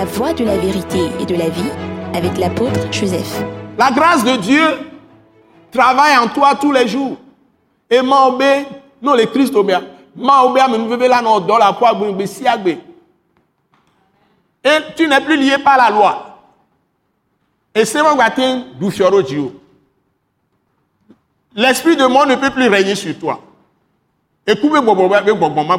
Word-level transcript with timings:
La 0.00 0.06
voie 0.06 0.32
de 0.32 0.44
la 0.46 0.56
vérité 0.56 1.10
et 1.20 1.26
de 1.26 1.34
la 1.34 1.50
vie 1.50 1.70
avec 2.14 2.38
l'apôtre 2.38 2.90
Joseph. 2.90 3.44
La 3.76 3.90
grâce 3.90 4.24
de 4.24 4.34
Dieu 4.36 4.64
travaille 5.70 6.16
en 6.16 6.26
toi 6.28 6.54
tous 6.54 6.72
les 6.72 6.88
jours. 6.88 7.18
Et 7.90 8.00
m'obé, 8.00 8.64
non 9.02 9.12
les 9.12 9.26
Christ 9.26 9.54
obéa. 9.54 9.82
M'obé, 10.16 10.62
mais 10.70 10.78
nous 10.78 10.96
là 10.96 11.20
dans 11.20 11.58
la 11.58 11.74
foi, 11.74 11.92
Et 14.64 14.78
tu 14.96 15.06
n'es 15.06 15.20
plus 15.20 15.36
lié 15.36 15.58
par 15.58 15.76
la 15.76 15.90
loi. 15.90 16.38
Et 17.74 17.84
c'est 17.84 18.02
mon 18.02 18.16
gâteau 18.16 18.40
du 18.80 18.90
fioro 18.90 19.20
L'esprit 21.54 21.96
de 21.98 22.06
mort 22.06 22.26
ne 22.26 22.36
peut 22.36 22.48
plus 22.48 22.68
régner 22.68 22.94
sur 22.94 23.18
toi. 23.18 23.38
Et 24.46 24.54
bon, 24.54 24.80
bon, 24.80 24.94
bon, 24.94 25.34
bon, 25.36 25.50
bon, 25.50 25.70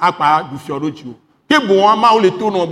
à 0.00 0.12
part 0.12 0.50
Dieu. 0.50 1.14
Que 1.48 1.66
bon, 1.68 1.96
ma 1.96 2.14
ou 2.16 2.18
le 2.18 2.32
tourne 2.32 2.68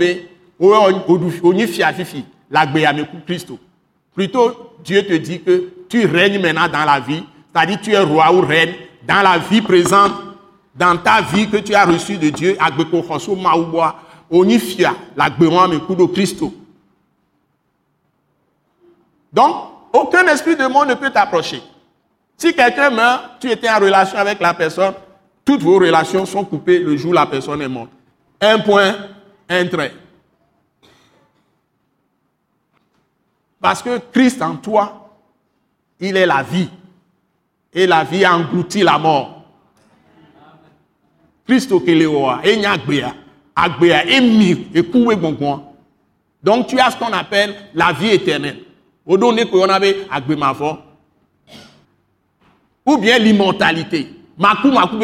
Plutôt, 4.13 4.75
Dieu 4.83 5.05
te 5.05 5.13
dit 5.13 5.41
que 5.41 5.69
tu 5.87 6.05
règnes 6.05 6.41
maintenant 6.41 6.67
dans 6.67 6.85
la 6.85 6.99
vie, 6.99 7.23
c'est-à-dire 7.53 7.79
tu 7.81 7.91
es 7.93 7.99
roi 7.99 8.33
ou 8.33 8.41
reine 8.41 8.73
dans 9.07 9.21
la 9.21 9.37
vie 9.37 9.61
présente, 9.61 10.11
dans 10.75 10.97
ta 10.97 11.21
vie 11.21 11.49
que 11.49 11.57
tu 11.57 11.73
as 11.73 11.85
reçue 11.85 12.17
de 12.17 12.29
Dieu. 12.29 12.57
Donc, 19.31 19.55
aucun 19.93 20.27
esprit 20.27 20.55
de 20.55 20.67
mort 20.67 20.85
ne 20.85 20.93
peut 20.95 21.09
t'approcher. 21.09 21.61
Si 22.37 22.53
quelqu'un 22.53 22.89
meurt, 22.89 23.39
tu 23.39 23.49
étais 23.51 23.69
en 23.69 23.79
relation 23.79 24.17
avec 24.17 24.39
la 24.39 24.53
personne, 24.53 24.93
toutes 25.43 25.61
vos 25.61 25.79
relations 25.79 26.25
sont 26.25 26.45
coupées 26.45 26.79
le 26.79 26.95
jour 26.95 27.13
la 27.13 27.25
personne 27.25 27.61
est 27.61 27.67
morte. 27.67 27.89
Un 28.39 28.59
point, 28.59 28.95
un 29.49 29.65
trait. 29.65 29.93
Parce 33.61 33.81
que 33.81 33.99
Christ 34.11 34.41
en 34.41 34.55
toi, 34.55 35.09
il 35.99 36.15
est 36.15 36.25
la 36.25 36.43
vie. 36.43 36.69
Et 37.73 37.85
la 37.85 38.03
vie 38.03 38.25
a 38.25 38.35
englouti 38.35 38.81
la 38.81 38.97
mort. 38.97 39.43
Christ 41.47 41.71
au 41.71 41.79
Kéléoa, 41.79 42.41
et 42.43 42.53
et 42.53 42.61
et 44.75 44.83
Donc 46.43 46.67
tu 46.67 46.79
as 46.79 46.91
ce 46.91 46.97
qu'on 46.97 47.11
appelle 47.11 47.55
la 47.73 47.91
vie 47.91 48.09
éternelle. 48.09 48.59
Au 49.05 49.17
avait 49.69 50.05
ou 52.85 52.97
bien 52.97 53.17
l'immortalité. 53.19 54.13
Makou, 54.37 54.71
makou. 54.71 54.97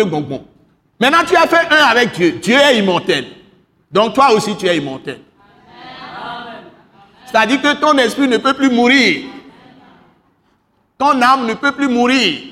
Maintenant, 1.00 1.24
tu 1.28 1.36
as 1.36 1.48
fait 1.48 1.68
un 1.72 1.86
avec 1.86 2.14
Dieu. 2.14 2.32
Dieu 2.42 2.56
est 2.56 2.80
immortel. 2.80 3.26
Donc 3.92 4.14
toi 4.14 4.32
aussi, 4.32 4.56
tu 4.56 4.66
es 4.68 4.78
immortel. 4.78 5.20
C'est-à-dire 7.36 7.62
que 7.62 7.74
ton 7.74 7.98
esprit 7.98 8.30
ne 8.30 8.38
peut 8.38 8.54
plus 8.54 8.70
mourir. 8.70 9.26
Ton 10.98 11.22
âme 11.22 11.46
ne 11.46 11.54
peut 11.54 11.74
plus 11.74 11.90
mourir. 11.90 12.44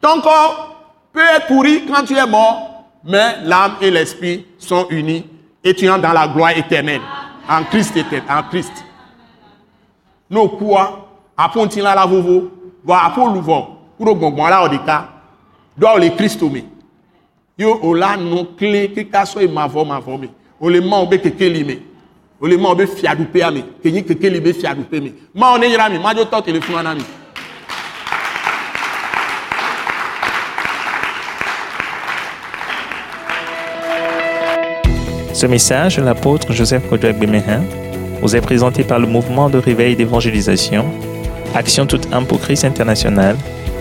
Ton 0.00 0.20
corps 0.20 0.76
peut 1.12 1.18
être 1.34 1.48
pourri 1.48 1.84
quand 1.84 2.04
tu 2.04 2.14
es 2.14 2.24
mort, 2.24 2.84
mais 3.02 3.40
l'âme 3.42 3.72
et 3.80 3.90
l'esprit 3.90 4.46
sont 4.58 4.86
unis 4.90 5.26
et 5.64 5.74
tu 5.74 5.90
entres 5.90 6.02
dans 6.02 6.12
la 6.12 6.28
gloire 6.28 6.56
éternelle. 6.56 7.00
En 7.48 7.64
Christ 7.64 7.96
éternel, 7.96 8.30
en 8.30 8.44
Christ. 8.44 8.84
Nous 10.30 10.46
quoi, 10.50 11.08
à 11.36 11.50
la 11.96 12.06
vovo, 12.06 12.52
va 12.84 13.06
à 13.06 13.10
kuro 13.10 14.14
gbɔngbɔn 14.14 14.50
la 14.50 14.62
wɔ 14.62 14.68
ɖeka 14.68 15.08
do 15.76 15.86
awo 15.86 15.98
le 15.98 16.10
kristo 16.10 16.48
me 16.48 16.64
ye 17.56 17.64
o 17.64 17.94
la 17.94 18.16
nu 18.16 18.44
kle 18.56 18.92
keka 18.94 19.24
sɔ 19.24 19.42
ye 19.42 19.48
mavɔ 19.48 19.84
mavɔ 19.86 20.20
me 20.20 20.28
o 20.60 20.68
le 20.68 20.80
ma 20.80 20.98
wo 20.98 21.06
be 21.06 21.18
kekeli 21.18 21.64
me 21.64 21.74
o 21.74 21.93
ma 22.56 22.68
wo 22.68 22.74
be 22.74 22.86
fiaɖuƒea 22.86 23.50
me 23.52 23.64
ke 23.82 23.90
nyi 23.90 24.02
kekeli 24.02 24.40
be 24.40 24.52
me 25.00 25.12
ma 25.34 25.58
mi 25.58 25.98
ma 25.98 26.14
dzo 26.14 26.24
tɔ 26.24 26.82
na. 26.82 26.94
Ce 35.32 35.46
message 35.46 35.96
de 35.96 36.02
l'apôtre 36.02 36.52
Joseph 36.52 36.88
Kodouak 36.88 37.18
Bemehin 37.18 37.62
vous 38.22 38.36
est 38.36 38.40
présenté 38.40 38.84
par 38.84 38.98
le 38.98 39.06
mouvement 39.06 39.50
de 39.50 39.58
réveil 39.58 39.96
d'évangélisation, 39.96 40.86
Action 41.54 41.86
toute 41.86 42.12
âme 42.12 42.26
pour 42.26 42.40
Christ 42.40 42.64
international 42.64 43.36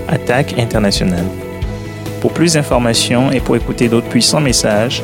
Attaque 0.07 0.55
internationale. 0.57 1.25
Pour 2.21 2.33
plus 2.33 2.53
d'informations 2.53 3.31
et 3.31 3.39
pour 3.39 3.55
écouter 3.55 3.87
d'autres 3.87 4.09
puissants 4.09 4.41
messages, 4.41 5.03